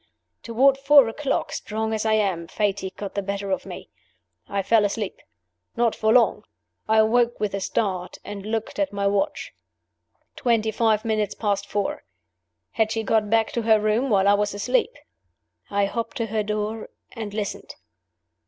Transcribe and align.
Toward 0.41 0.79
four 0.79 1.07
o'clock, 1.09 1.51
strong 1.51 1.93
as 1.93 2.07
I 2.07 2.13
am, 2.13 2.47
fatigue 2.47 2.95
got 2.97 3.13
the 3.13 3.21
better 3.21 3.51
of 3.51 3.67
me. 3.67 3.91
I 4.49 4.63
fell 4.63 4.83
asleep. 4.83 5.21
Not 5.75 5.93
for 5.95 6.11
long. 6.11 6.43
I 6.89 6.97
awoke 6.97 7.39
with 7.39 7.53
a 7.53 7.59
start 7.59 8.17
and 8.25 8.43
looked 8.43 8.79
at 8.79 8.91
my 8.91 9.05
watch. 9.05 9.51
Twenty 10.35 10.71
five 10.71 11.05
minutes 11.05 11.35
past 11.35 11.67
four. 11.69 12.03
Had 12.71 12.91
she 12.91 13.03
got 13.03 13.29
back 13.29 13.51
to 13.51 13.61
her 13.61 13.79
room 13.79 14.09
while 14.09 14.27
I 14.27 14.33
was 14.33 14.55
asleep? 14.55 14.95
I 15.69 15.85
hopped 15.85 16.17
to 16.17 16.25
her 16.25 16.41
door 16.41 16.89
and 17.11 17.31
listened. 17.31 17.75